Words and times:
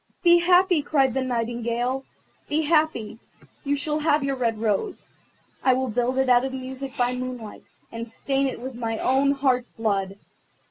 "Be 0.23 0.39
happy," 0.39 0.81
cried 0.81 1.13
the 1.13 1.21
Nightingale, 1.23 2.03
"be 2.49 2.63
happy; 2.63 3.19
you 3.63 3.75
shall 3.77 3.99
have 3.99 4.23
your 4.23 4.35
red 4.35 4.59
rose. 4.59 5.09
I 5.63 5.75
will 5.75 5.89
build 5.89 6.17
it 6.17 6.27
out 6.27 6.43
of 6.43 6.53
music 6.53 6.97
by 6.97 7.13
moonlight, 7.15 7.63
and 7.91 8.09
stain 8.09 8.47
it 8.47 8.59
with 8.59 8.73
my 8.73 8.97
own 8.97 9.33
heart's 9.33 9.69
blood. 9.69 10.17